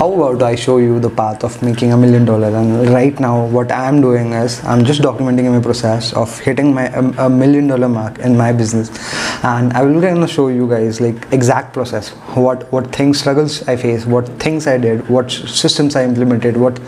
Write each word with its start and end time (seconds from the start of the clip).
how 0.00 0.10
about 0.14 0.42
I 0.42 0.54
show 0.54 0.78
you 0.78 0.98
the 0.98 1.10
path 1.10 1.44
of 1.44 1.62
making 1.62 1.92
a 1.92 1.96
million 1.96 2.24
dollars? 2.24 2.54
And 2.54 2.88
right 2.88 3.20
now, 3.20 3.44
what 3.44 3.70
I'm 3.70 4.00
doing 4.00 4.32
is 4.32 4.64
I'm 4.64 4.82
just 4.82 5.02
documenting 5.02 5.52
my 5.52 5.60
process 5.60 6.14
of 6.14 6.38
hitting 6.40 6.72
my 6.72 6.86
um, 6.94 7.14
a 7.18 7.28
million 7.28 7.66
dollar 7.66 7.86
mark 7.86 8.18
in 8.18 8.34
my 8.34 8.50
business, 8.50 8.88
and 9.44 9.74
I 9.74 9.82
will 9.82 10.00
gonna 10.00 10.26
show 10.26 10.48
you 10.48 10.66
guys 10.66 11.02
like 11.02 11.30
exact 11.32 11.74
process, 11.74 12.08
what 12.44 12.72
what 12.72 12.90
things 12.96 13.20
struggles 13.20 13.68
I 13.68 13.76
face, 13.76 14.06
what 14.06 14.26
things 14.46 14.66
I 14.66 14.78
did, 14.78 15.06
what 15.10 15.30
systems 15.30 15.96
I 15.96 16.04
implemented, 16.04 16.56
what 16.56 16.80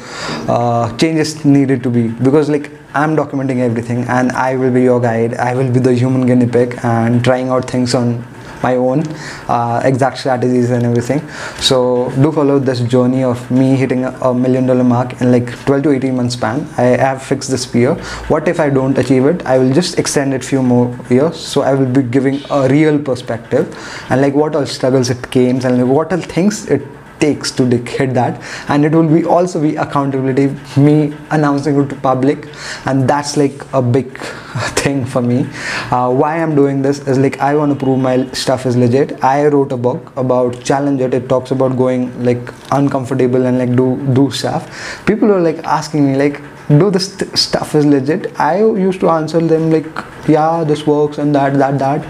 uh, 0.48 0.96
changes 0.96 1.44
needed 1.44 1.82
to 1.82 1.90
be 1.90 2.08
because 2.08 2.48
like 2.48 2.70
I'm 2.94 3.14
documenting 3.14 3.58
everything, 3.58 4.04
and 4.04 4.32
I 4.32 4.56
will 4.56 4.70
be 4.70 4.84
your 4.84 5.00
guide. 5.02 5.34
I 5.34 5.54
will 5.54 5.70
be 5.70 5.80
the 5.80 5.94
human 5.94 6.26
guinea 6.26 6.46
pig 6.46 6.78
and 6.82 7.22
trying 7.22 7.50
out 7.50 7.70
things 7.70 7.94
on 7.94 8.24
my 8.62 8.76
own 8.76 9.02
uh, 9.48 9.80
exact 9.84 10.18
strategies 10.18 10.70
and 10.70 10.84
everything. 10.84 11.26
So 11.60 12.10
do 12.22 12.32
follow 12.32 12.58
this 12.58 12.80
journey 12.80 13.24
of 13.24 13.50
me 13.50 13.76
hitting 13.76 14.04
a 14.04 14.34
million 14.34 14.66
dollar 14.66 14.84
mark 14.84 15.20
in 15.20 15.32
like 15.32 15.48
12 15.64 15.82
to 15.84 15.90
18 15.92 16.16
months 16.16 16.34
span. 16.34 16.66
I 16.76 16.96
have 17.06 17.22
fixed 17.22 17.50
this 17.50 17.72
year 17.74 17.94
what 18.28 18.48
if 18.48 18.60
i 18.60 18.68
don't 18.70 18.98
achieve 18.98 19.26
it? 19.26 19.44
I 19.46 19.58
will 19.58 19.72
just 19.72 19.98
extend 19.98 20.34
it 20.34 20.44
few 20.44 20.62
more 20.62 20.86
years. 21.10 21.36
So 21.38 21.62
i 21.62 21.74
will 21.74 21.92
be 21.98 22.02
giving 22.02 22.40
a 22.50 22.68
real 22.68 22.98
perspective. 22.98 23.66
And 24.10 24.20
like 24.20 24.34
what 24.34 24.54
all 24.56 24.66
struggles 24.66 25.10
it 25.10 25.30
came 25.30 25.56
and 25.64 25.78
like 25.78 25.86
what 25.96 26.12
all 26.12 26.20
things 26.20 26.66
it 26.66 26.82
takes 27.24 27.50
to 27.52 27.64
hit 27.94 28.14
that. 28.14 28.40
And 28.68 28.84
it 28.84 28.92
will 28.92 29.08
be 29.08 29.24
also 29.24 29.62
be 29.62 29.76
accountability 29.76 30.46
me 30.76 31.14
announcing 31.30 31.80
it 31.80 31.88
to 31.90 31.96
public. 31.96 32.48
And 32.86 33.08
that's 33.08 33.36
like 33.36 33.64
a 33.72 33.82
big 33.82 34.18
thing 34.82 35.04
for 35.04 35.22
me. 35.22 35.46
Uh, 35.90 36.10
why 36.10 36.30
i'm 36.42 36.54
doing 36.54 36.82
this 36.86 36.98
is 37.12 37.18
like 37.24 37.38
i 37.46 37.54
want 37.54 37.72
to 37.72 37.78
prove 37.82 37.98
my 37.98 38.14
stuff 38.32 38.66
is 38.66 38.76
legit. 38.76 39.12
I 39.24 39.46
wrote 39.46 39.72
a 39.72 39.76
book 39.76 40.12
about 40.16 40.62
challenge 40.62 41.00
it 41.00 41.14
it 41.14 41.28
talks 41.28 41.50
about 41.50 41.76
going 41.76 42.02
like 42.24 42.52
uncomfortable 42.70 43.46
and 43.46 43.58
like 43.58 43.74
do 43.76 43.88
do 44.14 44.30
stuff. 44.30 45.06
People 45.06 45.32
are 45.32 45.40
like 45.40 45.62
asking 45.64 46.06
me 46.06 46.16
like 46.16 46.40
do 46.68 46.90
this 46.90 47.12
st- 47.12 47.38
stuff 47.38 47.74
is 47.74 47.84
legit. 47.84 48.38
I 48.40 48.58
used 48.58 49.00
to 49.00 49.10
answer 49.10 49.40
them 49.40 49.70
like 49.70 49.86
yeah 50.28 50.62
this 50.64 50.86
works 50.86 51.18
and 51.18 51.34
that 51.34 51.54
that 51.54 51.78
that. 51.78 52.06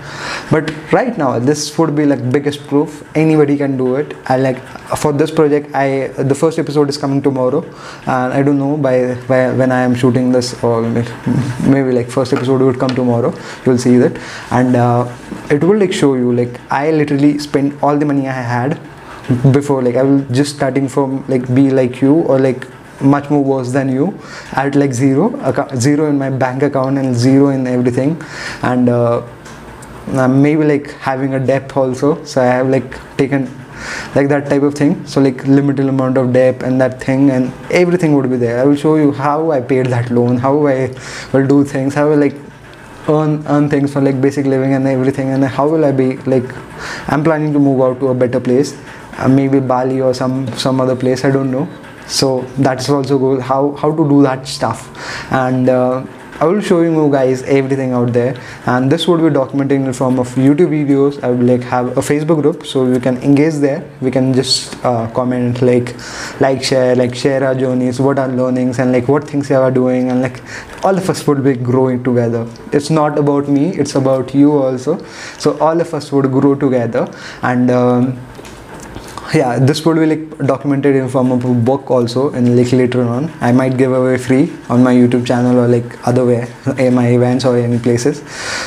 But 0.50 0.72
right 0.92 1.16
now 1.16 1.38
this 1.38 1.76
would 1.78 1.94
be 1.96 2.06
like 2.06 2.30
biggest 2.30 2.66
proof 2.66 3.02
anybody 3.16 3.56
can 3.56 3.76
do 3.76 3.96
it. 3.96 4.14
I 4.26 4.36
like 4.36 4.58
for 4.96 5.12
this 5.12 5.30
project 5.30 5.74
i 5.74 6.08
the 6.30 6.34
first 6.34 6.58
episode 6.58 6.88
is 6.88 6.98
coming 6.98 7.22
tomorrow 7.22 7.60
and 8.06 8.32
i 8.38 8.42
don't 8.42 8.58
know 8.58 8.76
by, 8.76 9.14
by 9.26 9.50
when 9.52 9.72
i 9.72 9.80
am 9.80 9.94
shooting 9.94 10.30
this 10.32 10.62
or 10.62 10.82
maybe 11.66 11.92
like 11.92 12.08
first 12.08 12.32
episode 12.32 12.60
would 12.60 12.78
come 12.78 12.94
tomorrow. 12.94 13.34
You'll 13.64 13.78
see 13.78 13.96
that. 13.96 14.18
And 14.50 14.76
uh, 14.76 15.10
it 15.50 15.62
will 15.64 15.78
like 15.78 15.92
show 15.92 16.14
you 16.14 16.32
like 16.32 16.60
i 16.70 16.90
literally 16.90 17.38
spent 17.38 17.82
all 17.82 17.96
the 17.96 18.04
money 18.04 18.28
i 18.28 18.32
had 18.32 18.80
before. 19.52 19.82
Like 19.82 19.96
i 19.96 20.02
will 20.02 20.24
just 20.26 20.56
starting 20.56 20.88
from 20.88 21.24
like 21.28 21.52
be 21.54 21.70
like 21.70 22.02
you 22.02 22.14
or 22.14 22.38
like 22.38 22.66
much 23.02 23.30
more 23.30 23.42
worse 23.42 23.72
than 23.72 23.88
you. 23.88 24.18
At 24.52 24.74
like 24.74 24.92
zero 24.92 25.30
zero 25.76 26.08
in 26.08 26.18
my 26.18 26.30
bank 26.30 26.62
account 26.62 26.98
and 26.98 27.14
zero 27.14 27.48
in 27.48 27.66
everything. 27.66 28.20
And 28.62 28.88
uh, 28.88 29.22
maybe 30.28 30.64
like 30.64 30.92
having 30.92 31.34
a 31.34 31.40
debt 31.40 31.76
also. 31.76 32.22
So 32.24 32.40
i 32.42 32.46
have 32.46 32.68
like 32.68 32.98
taken 33.16 33.48
like 34.14 34.28
that 34.28 34.48
type 34.48 34.62
of 34.62 34.74
thing. 34.74 35.04
So 35.06 35.20
like 35.20 35.44
limited 35.46 35.86
amount 35.86 36.16
of 36.16 36.32
debt 36.32 36.62
and 36.62 36.80
that 36.80 37.02
thing. 37.02 37.30
And 37.30 37.52
everything 37.70 38.14
would 38.14 38.30
be 38.30 38.36
there. 38.36 38.60
I 38.60 38.64
will 38.64 38.76
show 38.76 38.96
you 38.96 39.12
how 39.12 39.50
i 39.50 39.60
paid 39.60 39.86
that 39.86 40.10
loan 40.10 40.38
how 40.38 40.66
i 40.66 40.94
will 41.32 41.46
do 41.46 41.64
things 41.64 41.94
how 41.94 42.10
i 42.10 42.14
like 42.14 42.34
earn 43.08 43.44
earn 43.48 43.68
things 43.68 43.92
for 43.92 44.00
like 44.00 44.20
basic 44.20 44.46
living 44.46 44.74
and 44.74 44.86
everything. 44.86 45.30
And 45.30 45.44
how 45.44 45.68
will 45.68 45.84
i 45.84 45.92
be 45.92 46.16
like 46.18 46.44
i'm 47.08 47.24
planning 47.24 47.52
to 47.52 47.58
move 47.58 47.80
out 47.80 47.98
to 48.00 48.08
a 48.08 48.14
better 48.14 48.40
place 48.40 48.76
uh, 49.18 49.28
maybe 49.28 49.60
bali 49.60 50.00
or 50.00 50.14
some 50.14 50.46
some 50.56 50.80
other 50.80 50.96
place 50.96 51.24
i 51.24 51.30
don't 51.30 51.50
know. 51.50 51.68
So 52.06 52.42
that's 52.58 52.88
also 52.88 53.18
good. 53.18 53.40
How 53.40 53.72
how 53.72 53.94
to 53.94 54.08
do 54.08 54.22
that 54.22 54.46
stuff. 54.46 54.80
And 55.32 55.68
uh, 55.68 56.04
I 56.40 56.46
will 56.46 56.60
show 56.60 56.80
you 56.82 57.10
guys 57.10 57.42
everything 57.44 57.92
out 57.92 58.12
there. 58.12 58.34
And 58.66 58.90
this 58.90 59.06
would 59.06 59.20
be 59.20 59.30
documenting 59.30 59.82
in 59.82 59.84
the 59.84 59.92
form 59.92 60.18
of 60.18 60.28
YouTube 60.34 60.70
videos. 60.70 61.22
I 61.22 61.30
will 61.30 61.46
like 61.46 61.62
have 61.62 61.96
a 61.96 62.00
Facebook 62.00 62.42
group 62.42 62.66
so 62.66 62.86
you 62.86 62.98
can 62.98 63.16
engage 63.18 63.54
there. 63.66 63.88
We 64.00 64.10
can 64.10 64.34
just 64.34 64.74
uh, 64.84 65.08
comment 65.12 65.62
like 65.62 65.94
like 66.40 66.64
share 66.64 66.96
like 66.96 67.14
share 67.14 67.44
our 67.44 67.54
journeys 67.54 68.00
what 68.00 68.18
our 68.18 68.28
learnings 68.28 68.80
and 68.80 68.92
like 68.92 69.06
what 69.08 69.28
things 69.28 69.50
you 69.50 69.56
are 69.56 69.70
doing 69.70 70.10
and 70.10 70.22
like 70.22 70.42
all 70.84 70.98
of 70.98 71.08
us 71.08 71.24
would 71.26 71.44
be 71.44 71.54
growing 71.54 72.02
together. 72.02 72.46
It's 72.72 72.90
not 72.90 73.18
about 73.18 73.48
me 73.48 73.68
it's 73.76 73.94
about 73.94 74.34
you 74.34 74.52
also. 74.52 74.98
So 75.38 75.56
all 75.58 75.80
of 75.80 75.94
us 75.94 76.10
would 76.10 76.30
grow 76.32 76.54
together. 76.56 77.08
And 77.42 77.70
um, 77.70 78.18
yeah 79.40 79.58
this 79.58 79.82
would 79.86 79.96
be 79.96 80.06
like 80.06 80.24
documented 80.46 80.94
in 80.94 81.08
form 81.08 81.32
of 81.32 81.44
a 81.46 81.54
book 81.68 81.90
also 81.90 82.30
and 82.32 82.56
like 82.56 82.70
later 82.72 83.02
on. 83.02 83.32
I 83.40 83.50
might 83.50 83.78
give 83.78 83.92
away 83.92 84.18
free 84.18 84.52
on 84.68 84.82
my 84.82 84.94
youtube 84.94 85.26
channel 85.26 85.58
or 85.58 85.68
like 85.68 86.06
other 86.06 86.26
way 86.26 86.52
my 86.92 87.06
events 87.08 87.46
or 87.46 87.56
any 87.56 87.78
places. 87.78 88.22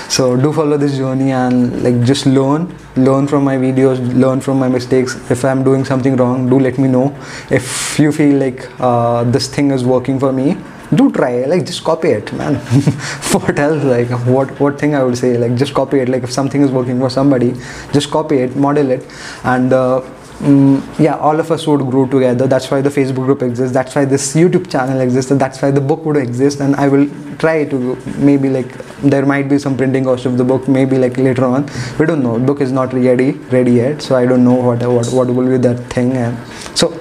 So 0.09 0.35
do 0.35 0.51
follow 0.51 0.77
this 0.77 0.97
journey 0.97 1.31
and 1.31 1.83
like 1.83 2.01
just 2.03 2.25
learn. 2.25 2.75
Learn 2.95 3.27
from 3.27 3.43
my 3.43 3.57
videos 3.57 3.99
learn 4.19 4.41
from 4.41 4.57
my 4.57 4.67
mistakes. 4.67 5.15
If 5.29 5.45
i'm 5.45 5.63
doing 5.63 5.85
something 5.85 6.15
wrong 6.15 6.49
do 6.49 6.59
let 6.59 6.79
me 6.79 6.87
know. 6.87 7.15
If 7.51 7.99
you 7.99 8.11
feel 8.11 8.39
like 8.39 8.67
uh, 8.79 9.23
this 9.25 9.47
thing 9.47 9.69
is 9.69 9.83
working 9.83 10.19
for 10.19 10.33
me 10.33 10.57
do 10.95 11.11
try. 11.11 11.45
Like 11.45 11.65
just 11.65 11.83
copy 11.83 12.09
it 12.09 12.33
man. 12.33 12.55
What 13.35 13.59
else 13.59 13.83
like 13.83 14.09
what 14.25 14.59
what 14.59 14.79
thing 14.79 14.95
i 14.95 15.03
would 15.03 15.17
say? 15.17 15.37
Like 15.37 15.55
just 15.55 15.75
copy 15.75 15.99
it. 15.99 16.09
Like 16.09 16.23
if 16.23 16.31
something 16.31 16.61
is 16.63 16.71
working 16.71 16.99
for 16.99 17.09
somebody 17.11 17.53
just 17.91 18.09
copy 18.09 18.37
it 18.37 18.55
model 18.55 18.89
it. 18.89 19.05
And 19.43 19.71
uh, 19.71 20.01
Mm, 20.40 21.00
yeah 21.00 21.16
all 21.16 21.40
of 21.40 21.50
us 21.50 21.66
would 21.66 21.79
grow 21.90 22.06
together. 22.06 22.46
That's 22.46 22.69
why 22.69 22.81
the 22.81 22.90
facebook 22.90 23.25
group 23.25 23.41
exists. 23.41 23.73
That's 23.73 23.96
why 23.96 24.03
this 24.03 24.35
youtube 24.35 24.69
channel 24.69 25.00
exists. 25.00 25.31
That's 25.31 25.62
why 25.62 25.72
the 25.72 25.79
book 25.79 26.03
would 26.06 26.18
exist. 26.18 26.59
And 26.59 26.75
i 26.75 26.90
will 26.90 27.07
try 27.38 27.63
to 27.66 27.96
maybe 28.18 28.50
like 28.50 28.74
there 29.13 29.25
might 29.25 29.47
be 29.47 29.57
some 29.59 29.78
printing 29.78 30.03
cost 30.03 30.25
of 30.25 30.38
the 30.38 30.44
book 30.44 30.68
maybe 30.68 30.97
like 30.97 31.18
later 31.18 31.45
on. 31.45 31.69
We 31.97 32.06
don't 32.06 32.22
know. 32.22 32.38
Book 32.38 32.59
is 32.59 32.74
not 32.74 32.94
ready 32.94 33.31
ready 33.57 33.72
yet. 33.72 34.01
So 34.01 34.16
i 34.18 34.25
don't 34.25 34.44
know 34.44 34.56
what 34.56 34.85
what, 34.85 35.07
what 35.13 35.28
will 35.28 35.50
be 35.50 35.57
that 35.69 35.79
thing. 35.94 36.12
And 36.13 36.38
so 36.78 36.91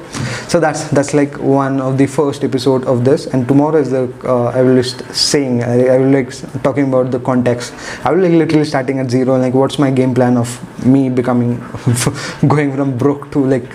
so 0.54 0.60
that's 0.60 0.82
that's 0.96 1.12
like 1.14 1.36
one 1.40 1.80
of 1.80 1.98
the 1.98 2.06
first 2.06 2.44
episode 2.44 2.84
of 2.84 3.04
this. 3.04 3.26
And 3.26 3.48
tomorrow 3.48 3.78
is 3.78 3.90
the 3.90 4.02
uh, 4.24 4.58
i 4.58 4.62
will 4.62 4.76
just 4.76 5.00
saying 5.12 5.64
I, 5.64 5.86
I, 5.94 5.98
will 5.98 6.12
like 6.16 6.30
talking 6.62 6.86
about 6.90 7.10
the 7.10 7.18
context. 7.18 7.74
I 8.04 8.12
will 8.12 8.20
like 8.20 8.36
literally 8.42 8.64
starting 8.64 9.00
at 9.00 9.10
zero 9.10 9.36
like 9.36 9.52
what's 9.52 9.80
my 9.80 9.90
game 9.90 10.14
plan 10.14 10.36
of 10.36 10.52
me 10.86 11.08
becoming 11.08 11.58
going 12.54 12.76
from 12.76 12.96
broke 12.96 13.32
to 13.32 13.44
like 13.44 13.68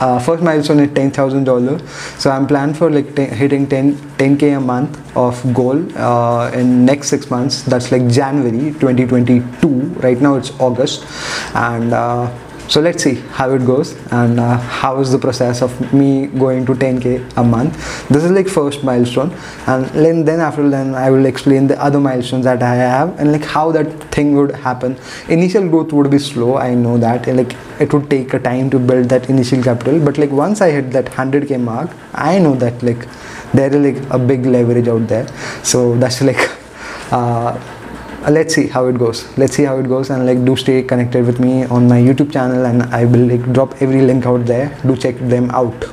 uh, 0.00 0.18
first 0.18 0.42
milestone 0.42 0.80
is 0.80 0.92
ten 0.92 1.10
thousand 1.10 1.44
dollars. 1.44 1.80
So 2.18 2.30
i'm 2.30 2.46
planned 2.46 2.76
for 2.76 2.90
like 2.90 3.16
t- 3.16 3.32
hitting 3.42 3.66
10 3.66 3.94
10k 4.18 4.58
a 4.58 4.60
month 4.60 5.16
of 5.16 5.42
goal 5.54 5.78
uh, 5.98 6.50
in 6.52 6.84
next 6.84 7.08
six 7.08 7.30
months. 7.30 7.62
That's 7.62 7.90
like 7.92 8.08
january 8.08 8.74
2022 8.74 9.68
right 10.08 10.20
now 10.20 10.34
it's 10.34 10.50
august. 10.60 11.06
And 11.54 11.94
uh, 11.94 12.30
so 12.68 12.80
let's 12.80 13.02
see 13.02 13.14
how 13.38 13.50
it 13.50 13.64
goes 13.64 13.94
and 14.12 14.40
uh, 14.40 14.58
how 14.58 15.00
is 15.00 15.12
the 15.12 15.18
process 15.18 15.62
of 15.62 15.92
me 15.92 16.26
going 16.26 16.66
to 16.66 16.72
10k 16.72 17.36
a 17.36 17.44
month. 17.44 17.74
This 18.08 18.24
is 18.24 18.30
like 18.30 18.48
first 18.48 18.82
milestone 18.82 19.32
and 19.66 19.86
then, 19.86 20.24
then 20.24 20.40
after 20.40 20.68
then 20.68 20.94
i 20.94 21.10
will 21.10 21.26
explain 21.26 21.66
the 21.66 21.80
other 21.82 22.00
milestones 22.00 22.44
that 22.44 22.62
i 22.62 22.74
have 22.74 23.18
and 23.20 23.32
like 23.32 23.44
how 23.44 23.70
that 23.72 23.86
thing 24.14 24.34
would 24.36 24.54
happen. 24.54 24.98
Initial 25.28 25.68
growth 25.68 25.92
would 25.92 26.10
be 26.10 26.18
slow 26.18 26.56
i 26.56 26.74
know 26.74 26.98
that 26.98 27.26
and 27.26 27.38
like 27.38 27.56
it 27.80 27.92
would 27.92 28.10
take 28.10 28.34
a 28.34 28.38
time 28.38 28.70
to 28.70 28.78
build 28.78 29.08
that 29.08 29.28
initial 29.28 29.62
capital 29.62 29.98
but 30.00 30.18
like 30.18 30.30
once 30.30 30.60
i 30.60 30.70
hit 30.70 30.90
that 30.90 31.06
100k 31.06 31.60
mark 31.60 31.90
i 32.14 32.38
know 32.38 32.54
that 32.54 32.82
like 32.82 33.06
there 33.54 33.74
is 33.74 33.94
like 33.94 34.10
a 34.10 34.18
big 34.18 34.46
leverage 34.46 34.88
out 34.88 35.06
there. 35.08 35.26
So 35.62 35.96
that's 35.96 36.20
like 36.22 36.38
uh, 37.12 37.58
Uh, 38.26 38.30
let's 38.32 38.56
see 38.56 38.66
how 38.66 38.88
it 38.88 38.98
goes. 38.98 39.18
Let's 39.38 39.54
see 39.54 39.62
how 39.62 39.78
it 39.78 39.86
goes 39.86 40.10
and 40.10 40.26
like 40.26 40.44
do 40.44 40.56
stay 40.56 40.82
connected 40.82 41.24
with 41.24 41.38
me 41.38 41.64
on 41.66 41.86
my 41.86 41.98
youtube 42.00 42.32
channel 42.32 42.66
and 42.66 42.82
i 42.98 43.04
will 43.04 43.24
like 43.32 43.44
drop 43.52 43.80
every 43.80 44.02
link 44.02 44.26
out 44.26 44.44
there. 44.46 44.76
Do 44.84 44.96
check 44.96 45.16
them 45.34 45.48
out 45.50 45.84